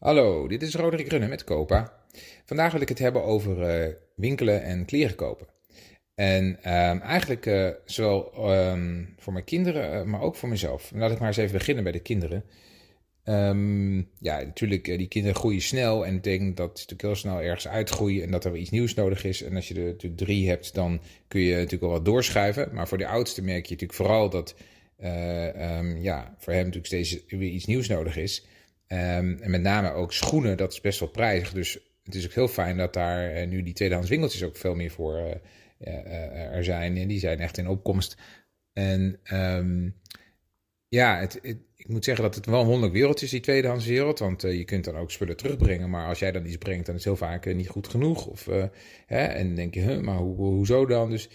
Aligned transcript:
Hallo, 0.00 0.48
dit 0.48 0.62
is 0.62 0.74
Roderick 0.74 1.08
Runnen 1.08 1.28
met 1.28 1.44
Copa. 1.44 1.92
Vandaag 2.44 2.72
wil 2.72 2.80
ik 2.80 2.88
het 2.88 2.98
hebben 2.98 3.24
over 3.24 3.62
eh, 3.62 3.94
winkelen 4.16 4.62
en 4.62 4.84
kleren 4.84 5.14
kopen. 5.14 5.46
En 6.14 6.58
ehm, 6.62 6.98
eigenlijk 6.98 7.46
uh, 7.46 7.68
zowel 7.84 8.32
ehm, 8.32 9.04
voor 9.16 9.32
mijn 9.32 9.44
kinderen, 9.44 9.92
eh, 9.92 10.02
maar 10.02 10.20
ook 10.20 10.36
voor 10.36 10.48
mezelf. 10.48 10.90
Laat 10.94 11.10
ik 11.10 11.18
maar 11.18 11.28
eens 11.28 11.36
even 11.36 11.58
beginnen 11.58 11.82
bij 11.82 11.92
de 11.92 12.00
kinderen. 12.00 12.44
Um, 13.24 14.10
ja, 14.18 14.40
natuurlijk, 14.40 14.84
die 14.84 15.08
kinderen 15.08 15.36
groeien 15.36 15.62
snel 15.62 16.06
en 16.06 16.14
ik 16.14 16.22
denk 16.22 16.56
dat 16.56 16.78
ze 16.78 16.84
natuurlijk 16.86 17.02
heel 17.02 17.14
snel 17.14 17.40
ergens 17.40 17.68
uitgroeien 17.68 18.22
en 18.22 18.30
dat 18.30 18.44
er 18.44 18.56
iets 18.56 18.70
nieuws 18.70 18.94
nodig 18.94 19.24
is. 19.24 19.42
En 19.42 19.56
als 19.56 19.68
je 19.68 19.74
er 19.74 19.84
natuurlijk 19.84 20.22
drie 20.22 20.48
hebt, 20.48 20.74
dan 20.74 21.00
kun 21.28 21.40
je 21.40 21.54
natuurlijk 21.54 21.82
wel 21.82 21.90
wat 21.90 22.04
doorschuiven. 22.04 22.68
Maar 22.72 22.88
voor 22.88 22.98
de 22.98 23.06
oudste 23.06 23.42
merk 23.42 23.66
je 23.66 23.72
natuurlijk 23.72 23.98
vooral 23.98 24.30
dat 24.30 24.54
ja, 26.00 26.34
voor 26.38 26.52
hem 26.52 26.64
natuurlijk 26.64 26.86
steeds 26.86 27.18
weer 27.28 27.50
iets 27.50 27.66
nieuws 27.66 27.88
nodig 27.88 28.16
is. 28.16 28.46
Um, 28.92 29.38
en 29.40 29.50
met 29.50 29.62
name 29.62 29.92
ook 29.92 30.12
schoenen, 30.12 30.56
dat 30.56 30.72
is 30.72 30.80
best 30.80 31.00
wel 31.00 31.08
prijzig. 31.08 31.52
Dus 31.52 31.78
het 32.02 32.14
is 32.14 32.24
ook 32.24 32.32
heel 32.32 32.48
fijn 32.48 32.76
dat 32.76 32.92
daar 32.92 33.36
uh, 33.36 33.46
nu 33.46 33.62
die 33.62 33.74
tweedehands 33.74 34.10
winkeltjes 34.10 34.42
ook 34.42 34.56
veel 34.56 34.74
meer 34.74 34.90
voor 34.90 35.18
uh, 35.18 35.34
uh, 35.78 36.54
er 36.54 36.64
zijn. 36.64 36.96
En 36.96 37.08
die 37.08 37.18
zijn 37.18 37.40
echt 37.40 37.58
in 37.58 37.68
opkomst. 37.68 38.16
En 38.72 39.20
um, 39.32 39.96
ja, 40.88 41.18
het, 41.18 41.38
het, 41.42 41.58
ik 41.76 41.88
moet 41.88 42.04
zeggen 42.04 42.24
dat 42.24 42.34
het 42.34 42.46
wel 42.46 42.60
een 42.60 42.66
wonderlijk 42.66 42.94
wereldje 42.94 43.24
is, 43.24 43.30
die 43.30 43.40
tweedehands 43.40 43.86
wereld. 43.86 44.18
Want 44.18 44.42
je 44.42 44.64
kunt 44.64 44.84
dan 44.84 44.96
ook 44.96 45.10
spullen 45.10 45.36
terugbrengen. 45.36 45.90
Maar 45.90 46.06
als 46.06 46.18
jij 46.18 46.32
dan 46.32 46.46
iets 46.46 46.56
brengt, 46.56 46.86
dan 46.86 46.94
is 46.94 47.04
het 47.04 47.18
heel 47.18 47.28
vaak 47.28 47.54
niet 47.54 47.68
goed 47.68 47.88
genoeg. 47.88 48.26
Of, 48.26 48.46
hè, 49.06 49.24
en 49.24 49.46
dan 49.46 49.54
denk 49.54 49.74
je, 49.74 49.80
huh, 49.80 50.00
maar 50.00 50.16
ho 50.16 50.34
hoezo 50.34 50.86
dan? 50.86 51.10
Dus 51.10 51.28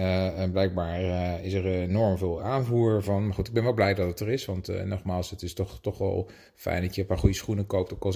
uh, 0.00 0.50
blijkbaar 0.50 1.02
uh, 1.02 1.44
is 1.44 1.52
er 1.52 1.66
enorm 1.66 2.18
veel 2.18 2.42
aanvoer 2.42 3.02
van. 3.02 3.24
Maar 3.24 3.34
goed, 3.34 3.48
ik 3.48 3.54
ben 3.54 3.62
wel 3.62 3.72
blij 3.72 3.94
dat 3.94 4.06
het 4.06 4.20
er 4.20 4.28
is. 4.28 4.44
Want 4.44 4.70
uh, 4.70 4.82
nogmaals, 4.82 5.30
het 5.30 5.42
is 5.42 5.54
toch, 5.54 5.80
toch 5.80 5.98
wel 5.98 6.30
fijn 6.54 6.82
dat 6.82 6.94
je 6.94 7.00
een 7.00 7.06
paar 7.06 7.18
goede 7.18 7.34
schoenen 7.34 7.66
koopt. 7.66 7.92
Ook 7.92 8.04
al. 8.04 8.12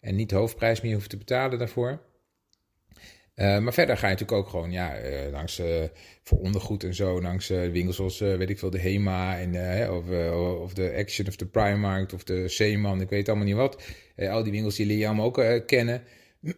En 0.00 0.16
niet 0.16 0.30
hoofdprijs 0.30 0.80
meer 0.80 0.94
hoeft 0.94 1.10
te 1.10 1.16
betalen 1.16 1.58
daarvoor. 1.58 2.02
maar 3.34 3.72
verder 3.72 3.96
ga 3.96 4.06
je 4.06 4.12
natuurlijk 4.12 4.38
ook 4.38 4.48
gewoon 4.48 4.72
ja, 4.72 4.94
langs 5.30 5.62
voor 6.22 6.38
ondergoed 6.38 6.84
en 6.84 6.94
zo. 6.94 7.22
Langs 7.22 7.48
winkels 7.48 7.96
zoals, 7.96 8.18
weet 8.18 8.50
ik 8.50 8.58
veel, 8.58 8.70
de 8.70 8.78
Hema. 8.78 9.38
En, 9.38 9.90
of, 9.90 10.04
of 10.60 10.74
de 10.74 10.94
Action 10.98 11.26
of 11.26 11.36
de 11.36 11.46
Primark 11.46 12.12
of 12.12 12.24
de 12.24 12.48
Zeeman. 12.48 13.00
Ik 13.00 13.08
weet 13.08 13.28
allemaal 13.28 13.46
niet 13.46 13.56
wat. 13.56 13.82
al 14.16 14.42
die 14.42 14.52
winkels 14.52 14.76
die 14.76 14.86
leer 14.86 14.98
je 14.98 15.06
allemaal 15.06 15.34
ook 15.36 15.66
kennen. 15.66 16.02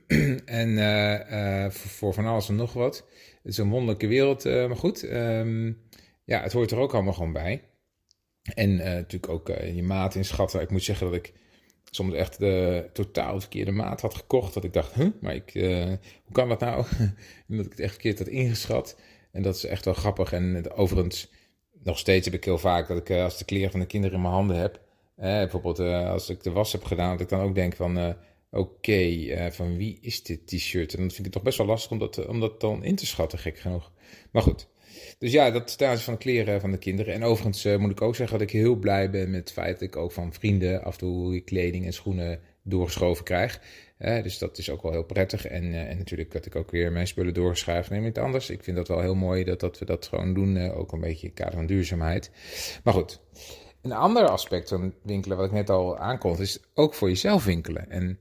en 0.44 1.72
voor 1.72 2.14
van 2.14 2.26
alles 2.26 2.48
en 2.48 2.56
nog 2.56 2.72
wat. 2.72 3.06
Het 3.42 3.52
is 3.52 3.58
een 3.58 3.70
wonderlijke 3.70 4.06
wereld, 4.06 4.46
uh, 4.46 4.66
maar 4.66 4.76
goed. 4.76 5.02
Um, 5.02 5.82
ja, 6.24 6.42
het 6.42 6.52
hoort 6.52 6.70
er 6.70 6.78
ook 6.78 6.94
allemaal 6.94 7.12
gewoon 7.12 7.32
bij. 7.32 7.62
En 8.54 8.70
uh, 8.70 8.84
natuurlijk 8.84 9.32
ook 9.32 9.48
uh, 9.48 9.74
je 9.74 9.82
maat 9.82 10.14
inschatten. 10.14 10.60
Ik 10.60 10.70
moet 10.70 10.82
zeggen 10.82 11.06
dat 11.06 11.14
ik 11.14 11.32
soms 11.90 12.14
echt 12.14 12.38
de 12.38 12.88
totaal 12.92 13.40
verkeerde 13.40 13.70
maat 13.70 14.00
had 14.00 14.14
gekocht. 14.14 14.54
Dat 14.54 14.64
ik 14.64 14.72
dacht, 14.72 14.94
huh, 14.94 15.08
maar 15.20 15.34
ik, 15.34 15.52
hoe 16.24 16.32
kan 16.32 16.48
dat 16.48 16.60
nou? 16.60 16.84
en 17.48 17.56
dat 17.56 17.64
ik 17.64 17.70
het 17.70 17.80
echt 17.80 17.92
verkeerd 17.92 18.18
had 18.18 18.28
ingeschat. 18.28 18.98
En 19.32 19.42
dat 19.42 19.54
is 19.54 19.64
echt 19.64 19.84
wel 19.84 19.94
grappig. 19.94 20.32
En 20.32 20.72
overigens, 20.72 21.30
nog 21.82 21.98
steeds 21.98 22.24
heb 22.24 22.34
ik 22.34 22.44
heel 22.44 22.58
vaak 22.58 22.88
dat 22.88 22.96
ik 22.96 23.10
als 23.10 23.38
de 23.38 23.44
kleren 23.44 23.70
van 23.70 23.80
de 23.80 23.86
kinderen 23.86 24.16
in 24.16 24.22
mijn 24.22 24.34
handen 24.34 24.56
heb. 24.56 24.80
bijvoorbeeld 25.16 25.78
als 25.78 26.30
ik 26.30 26.42
de 26.42 26.50
was 26.50 26.72
heb 26.72 26.84
gedaan, 26.84 27.10
dat 27.10 27.20
ik 27.20 27.28
dan 27.28 27.40
ook 27.40 27.54
denk 27.54 27.76
van 27.76 28.16
oké, 28.50 29.02
uh, 29.02 29.46
van 29.50 29.76
wie 29.76 29.98
is 30.00 30.22
dit 30.22 30.46
t-shirt? 30.46 30.92
En 30.92 30.98
dan 30.98 31.10
vind 31.10 31.18
ik 31.18 31.24
het 31.24 31.32
toch 31.32 31.42
best 31.42 31.58
wel 31.58 31.66
lastig 31.66 31.90
om 31.90 31.98
dat, 31.98 32.18
eh, 32.18 32.28
om 32.28 32.40
dat 32.40 32.60
dan 32.60 32.84
in 32.84 32.96
te 32.96 33.06
schatten, 33.06 33.38
gek 33.38 33.58
genoeg. 33.58 33.92
Maar 34.30 34.42
goed. 34.42 34.68
Dus 35.18 35.32
ja, 35.32 35.50
dat 35.50 35.70
stage 35.70 36.02
van 36.02 36.18
kleren 36.18 36.60
van 36.60 36.70
de 36.70 36.78
kinderen. 36.78 37.14
En 37.14 37.24
overigens 37.24 37.64
uh, 37.64 37.76
moet 37.76 37.90
ik 37.90 38.00
ook 38.00 38.16
zeggen 38.16 38.38
dat 38.38 38.48
ik 38.48 38.54
heel 38.54 38.74
blij 38.74 39.10
ben 39.10 39.30
met 39.30 39.40
het 39.40 39.52
feit 39.52 39.72
dat 39.72 39.88
ik 39.88 39.96
ook 39.96 40.12
van 40.12 40.32
vrienden 40.32 40.84
af 40.84 40.92
en 40.92 40.98
toe 40.98 41.40
kleding 41.40 41.86
en 41.86 41.92
schoenen 41.92 42.40
doorgeschoven 42.62 43.24
krijg. 43.24 43.60
Dus 43.98 44.38
dat 44.38 44.58
is 44.58 44.70
ook 44.70 44.82
wel 44.82 44.92
heel 44.92 45.04
prettig. 45.04 45.46
En, 45.46 45.74
en 45.88 45.96
natuurlijk 45.96 46.32
dat 46.32 46.46
ik 46.46 46.56
ook 46.56 46.70
weer 46.70 46.92
mijn 46.92 47.06
spullen 47.06 47.34
doorschrijf. 47.34 47.90
Neem 47.90 48.04
het 48.04 48.18
anders. 48.18 48.50
Ik 48.50 48.64
vind 48.64 48.76
dat 48.76 48.88
wel 48.88 49.00
heel 49.00 49.14
mooi 49.14 49.44
dat, 49.44 49.60
dat 49.60 49.78
we 49.78 49.84
dat 49.84 50.06
gewoon 50.06 50.34
doen. 50.34 50.70
ook 50.70 50.92
een 50.92 51.00
beetje 51.00 51.26
in 51.26 51.34
kader 51.34 51.54
van 51.54 51.66
duurzaamheid. 51.66 52.30
Maar 52.84 52.94
goed. 52.94 53.20
Een 53.82 53.92
ander 53.92 54.28
aspect 54.28 54.68
van 54.68 54.94
winkelen, 55.02 55.36
wat 55.36 55.46
ik 55.46 55.52
net 55.52 55.70
al 55.70 55.98
aankondigde, 55.98 56.44
is 56.44 56.60
ook 56.74 56.94
voor 56.94 57.08
jezelf 57.08 57.44
winkelen. 57.44 57.90
En 57.90 58.18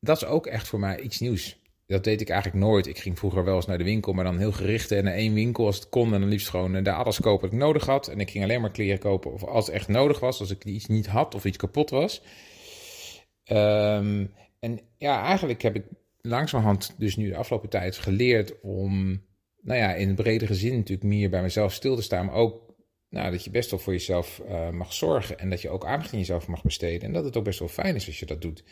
dat 0.00 0.16
is 0.16 0.24
ook 0.24 0.46
echt 0.46 0.68
voor 0.68 0.78
mij 0.78 1.00
iets 1.00 1.20
nieuws. 1.20 1.64
Dat 1.86 2.04
deed 2.04 2.20
ik 2.20 2.28
eigenlijk 2.28 2.64
nooit. 2.64 2.86
Ik 2.86 2.98
ging 2.98 3.18
vroeger 3.18 3.44
wel 3.44 3.56
eens 3.56 3.66
naar 3.66 3.78
de 3.78 3.84
winkel, 3.84 4.12
maar 4.12 4.24
dan 4.24 4.38
heel 4.38 4.52
gericht 4.52 4.90
en 4.90 5.04
naar 5.04 5.12
één 5.12 5.34
winkel 5.34 5.66
als 5.66 5.76
het 5.76 5.88
kon. 5.88 6.14
En 6.14 6.20
dan 6.20 6.28
liefst 6.28 6.48
gewoon 6.48 6.82
daar 6.82 6.96
alles 6.96 7.20
kopen 7.20 7.40
wat 7.40 7.52
ik 7.52 7.64
nodig 7.64 7.86
had. 7.86 8.08
En 8.08 8.20
ik 8.20 8.30
ging 8.30 8.44
alleen 8.44 8.60
maar 8.60 8.70
kleren 8.70 8.98
kopen 8.98 9.32
of 9.32 9.44
als 9.44 9.66
het 9.66 9.74
echt 9.74 9.88
nodig 9.88 10.20
was. 10.20 10.40
Als 10.40 10.50
ik 10.50 10.64
iets 10.64 10.86
niet 10.86 11.06
had 11.06 11.34
of 11.34 11.44
iets 11.44 11.56
kapot 11.56 11.90
was. 11.90 12.22
Um, 13.44 14.32
en 14.60 14.80
ja, 14.96 15.22
eigenlijk 15.22 15.62
heb 15.62 15.76
ik 15.76 15.84
langzamerhand 16.20 16.94
dus 16.98 17.16
nu 17.16 17.28
de 17.28 17.36
afgelopen 17.36 17.68
tijd 17.68 17.96
geleerd 17.96 18.60
om, 18.60 19.22
nou 19.60 19.78
ja, 19.78 19.94
in 19.94 20.14
bredere 20.14 20.54
zin 20.54 20.76
natuurlijk 20.76 21.08
meer 21.08 21.30
bij 21.30 21.42
mezelf 21.42 21.72
stil 21.72 21.96
te 21.96 22.02
staan. 22.02 22.26
Maar 22.26 22.34
ook 22.34 22.74
nou, 23.10 23.30
dat 23.30 23.44
je 23.44 23.50
best 23.50 23.70
wel 23.70 23.80
voor 23.80 23.92
jezelf 23.92 24.42
uh, 24.48 24.70
mag 24.70 24.92
zorgen. 24.92 25.38
En 25.38 25.50
dat 25.50 25.60
je 25.60 25.68
ook 25.68 25.86
aandacht 25.86 26.12
in 26.12 26.18
jezelf 26.18 26.46
mag 26.46 26.62
besteden. 26.62 27.00
En 27.00 27.12
dat 27.12 27.24
het 27.24 27.36
ook 27.36 27.44
best 27.44 27.58
wel 27.58 27.68
fijn 27.68 27.94
is 27.94 28.06
als 28.06 28.18
je 28.18 28.26
dat 28.26 28.42
doet. 28.42 28.64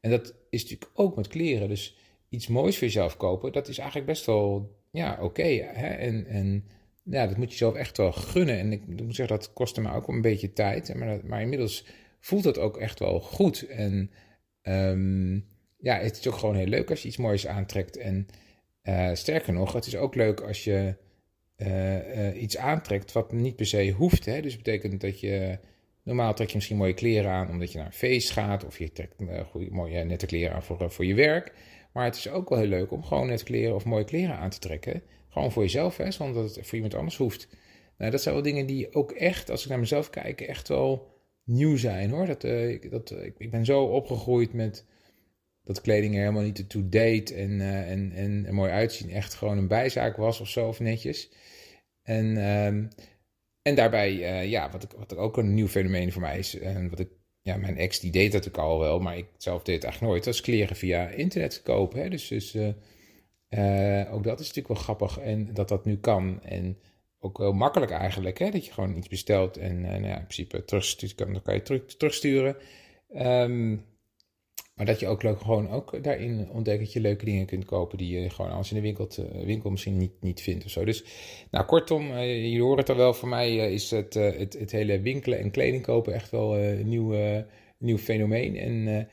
En 0.00 0.10
dat 0.10 0.34
is 0.50 0.62
natuurlijk 0.62 0.90
ook 0.94 1.16
met 1.16 1.28
kleren. 1.28 1.68
Dus 1.68 1.96
iets 2.28 2.46
moois 2.46 2.78
voor 2.78 2.86
jezelf 2.86 3.16
kopen, 3.16 3.52
dat 3.52 3.68
is 3.68 3.78
eigenlijk 3.78 4.08
best 4.08 4.26
wel 4.26 4.78
ja, 4.90 5.18
oké. 5.20 5.42
en, 5.42 6.26
en 6.26 6.64
ja, 7.02 7.26
dat 7.26 7.36
moet 7.36 7.50
je 7.50 7.56
zelf 7.56 7.74
echt 7.74 7.96
wel 7.96 8.12
gunnen. 8.12 8.58
En 8.58 8.72
ik, 8.72 8.86
moet 8.86 9.14
zeggen, 9.14 9.36
dat 9.38 9.52
kostte 9.52 9.80
me 9.80 9.92
ook 9.92 10.08
een 10.08 10.20
beetje 10.20 10.52
tijd. 10.52 10.94
Maar, 10.94 11.20
maar 11.24 11.40
inmiddels 11.40 11.86
voelt 12.20 12.44
het 12.44 12.58
ook 12.58 12.76
echt 12.76 12.98
wel 12.98 13.20
goed. 13.20 13.66
En 13.66 14.10
um, 14.62 15.46
ja, 15.78 15.98
het 15.98 16.18
is 16.18 16.28
ook 16.28 16.34
gewoon 16.34 16.56
heel 16.56 16.66
leuk 16.66 16.90
als 16.90 17.02
je 17.02 17.08
iets 17.08 17.16
moois 17.16 17.46
aantrekt. 17.46 17.96
En 17.96 18.26
uh, 18.82 19.14
sterker 19.14 19.52
nog, 19.52 19.72
het 19.72 19.86
is 19.86 19.96
ook 19.96 20.14
leuk 20.14 20.40
als 20.40 20.64
je 20.64 20.96
uh, 21.56 22.16
uh, 22.16 22.42
iets 22.42 22.56
aantrekt 22.56 23.12
wat 23.12 23.32
niet 23.32 23.56
per 23.56 23.66
se 23.66 23.90
hoeft. 23.90 24.24
Hè? 24.24 24.40
Dus 24.40 24.54
dat 24.54 24.62
betekent 24.62 25.00
dat 25.00 25.20
je 25.20 25.58
Normaal 26.02 26.34
trek 26.34 26.48
je 26.48 26.54
misschien 26.54 26.76
mooie 26.76 26.94
kleren 26.94 27.30
aan 27.30 27.48
omdat 27.48 27.72
je 27.72 27.78
naar 27.78 27.86
een 27.86 27.92
feest 27.92 28.30
gaat. 28.30 28.64
Of 28.64 28.78
je 28.78 28.92
trekt 28.92 29.20
uh, 29.20 29.40
goede, 29.40 29.70
mooie 29.70 30.04
nette 30.04 30.26
kleren 30.26 30.54
aan 30.54 30.62
voor, 30.62 30.82
uh, 30.82 30.88
voor 30.88 31.04
je 31.04 31.14
werk. 31.14 31.52
Maar 31.92 32.04
het 32.04 32.16
is 32.16 32.28
ook 32.28 32.48
wel 32.48 32.58
heel 32.58 32.68
leuk 32.68 32.90
om 32.90 33.04
gewoon 33.04 33.26
nette 33.26 33.44
kleren 33.44 33.74
of 33.74 33.84
mooie 33.84 34.04
kleren 34.04 34.36
aan 34.36 34.50
te 34.50 34.58
trekken. 34.58 35.02
Gewoon 35.28 35.52
voor 35.52 35.62
jezelf, 35.62 35.96
hè, 35.96 36.10
zonder 36.10 36.42
dat 36.42 36.54
het 36.54 36.66
voor 36.66 36.74
iemand 36.74 36.94
anders 36.94 37.16
hoeft. 37.16 37.48
Nou, 37.98 38.10
dat 38.10 38.22
zijn 38.22 38.34
wel 38.34 38.44
dingen 38.44 38.66
die 38.66 38.94
ook 38.94 39.12
echt, 39.12 39.50
als 39.50 39.62
ik 39.62 39.68
naar 39.68 39.78
mezelf 39.78 40.10
kijk, 40.10 40.40
echt 40.40 40.68
wel 40.68 41.08
nieuw 41.44 41.76
zijn 41.76 42.10
hoor. 42.10 42.26
Dat, 42.26 42.44
uh, 42.44 42.80
dat, 42.90 43.14
ik 43.38 43.50
ben 43.50 43.64
zo 43.64 43.84
opgegroeid 43.84 44.52
met 44.52 44.84
dat 45.64 45.80
kleding 45.80 46.14
er 46.14 46.20
helemaal 46.20 46.42
niet 46.42 46.68
to-date 46.68 47.34
en, 47.34 47.60
en, 47.60 48.12
en, 48.12 48.44
en 48.46 48.54
mooi 48.54 48.70
uitzien 48.70 49.10
echt 49.10 49.34
gewoon 49.34 49.58
een 49.58 49.68
bijzaak 49.68 50.16
was 50.16 50.40
of 50.40 50.48
zo, 50.48 50.68
of 50.68 50.80
netjes. 50.80 51.30
En 52.02 52.36
ehm, 52.36 52.86
en 53.70 53.76
daarbij, 53.76 54.12
uh, 54.12 54.50
ja, 54.50 54.70
wat, 54.70 54.82
ik, 54.82 54.90
wat 54.98 55.16
ook 55.16 55.36
een 55.36 55.54
nieuw 55.54 55.68
fenomeen 55.68 56.12
voor 56.12 56.22
mij 56.22 56.38
is, 56.38 56.58
en 56.58 56.90
wat 56.90 56.98
ik, 56.98 57.08
ja, 57.42 57.56
mijn 57.56 57.76
ex 57.76 58.00
die 58.00 58.10
deed 58.10 58.32
dat 58.32 58.48
ook 58.48 58.58
al 58.58 58.78
wel, 58.78 58.98
maar 58.98 59.16
ik 59.16 59.26
zelf 59.36 59.62
deed 59.62 59.74
het 59.74 59.84
eigenlijk 59.84 60.12
nooit, 60.12 60.24
dat 60.24 60.34
is 60.34 60.40
kleren 60.40 60.76
via 60.76 61.08
internet 61.08 61.62
kopen. 61.62 62.00
Hè? 62.00 62.08
Dus, 62.08 62.28
dus 62.28 62.54
uh, 62.54 62.68
uh, 63.50 64.14
ook 64.14 64.24
dat 64.24 64.40
is 64.40 64.46
natuurlijk 64.46 64.74
wel 64.74 64.82
grappig 64.82 65.18
en 65.18 65.54
dat 65.54 65.68
dat 65.68 65.84
nu 65.84 65.96
kan. 65.96 66.42
En 66.42 66.78
ook 67.18 67.38
heel 67.38 67.52
makkelijk 67.52 67.90
eigenlijk, 67.90 68.38
hè? 68.38 68.50
dat 68.50 68.66
je 68.66 68.72
gewoon 68.72 68.96
iets 68.96 69.08
bestelt 69.08 69.56
en 69.56 69.80
nou 69.80 70.02
ja, 70.02 70.16
in 70.16 70.26
principe 70.26 70.64
terugstuurt, 70.64 71.14
kan, 71.14 71.32
dan 71.32 71.42
kan 71.42 71.54
je 71.54 71.62
terug, 71.62 71.96
terugsturen. 71.96 72.56
Um, 73.16 73.84
maar 74.80 74.88
dat 74.88 75.00
je 75.00 75.08
ook 75.08 75.20
gewoon 75.20 75.70
ook 75.70 76.02
daarin 76.02 76.48
ontdekt 76.52 76.78
dat 76.78 76.92
je 76.92 77.00
leuke 77.00 77.24
dingen 77.24 77.46
kunt 77.46 77.64
kopen 77.64 77.98
die 77.98 78.20
je 78.20 78.30
gewoon 78.30 78.50
als 78.50 78.70
in 78.70 78.76
de 78.76 78.82
winkel, 78.82 79.08
winkel 79.44 79.70
misschien 79.70 79.96
niet, 79.96 80.12
niet 80.20 80.40
vindt 80.40 80.64
of 80.64 80.70
zo. 80.70 80.84
Dus 80.84 81.04
nou 81.50 81.64
kortom, 81.64 82.10
uh, 82.10 82.42
jullie 82.42 82.62
horen 82.62 82.78
het 82.78 82.88
al 82.88 82.96
wel, 82.96 83.14
voor 83.14 83.28
mij 83.28 83.54
uh, 83.54 83.72
is 83.72 83.90
het, 83.90 84.14
het, 84.14 84.56
het 84.58 84.70
hele 84.70 85.00
winkelen 85.00 85.38
en 85.38 85.50
kleding 85.50 85.82
kopen 85.82 86.12
echt 86.12 86.30
wel 86.30 86.58
een 86.58 86.88
nieuw, 86.88 87.14
nieuw 87.78 87.98
fenomeen. 87.98 88.56
En, 88.56 89.08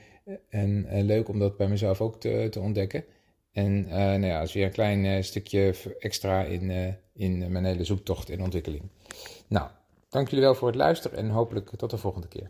en 0.49 1.03
leuk 1.03 1.29
om 1.29 1.39
dat 1.39 1.57
bij 1.57 1.67
mezelf 1.67 2.01
ook 2.01 2.19
te, 2.19 2.47
te 2.49 2.59
ontdekken. 2.59 3.05
En 3.51 3.87
nou 3.87 4.25
ja, 4.25 4.39
dat 4.39 4.47
is 4.47 4.53
weer 4.53 4.65
een 4.65 4.71
klein 4.71 5.23
stukje 5.23 5.73
extra 5.99 6.43
in, 6.43 6.95
in 7.13 7.51
mijn 7.51 7.65
hele 7.65 7.83
zoektocht 7.83 8.29
en 8.29 8.41
ontwikkeling. 8.41 8.83
Nou, 9.47 9.69
dank 10.09 10.27
jullie 10.27 10.45
wel 10.45 10.55
voor 10.55 10.67
het 10.67 10.77
luisteren 10.77 11.17
en 11.17 11.29
hopelijk 11.29 11.69
tot 11.69 11.89
de 11.89 11.97
volgende 11.97 12.27
keer. 12.27 12.49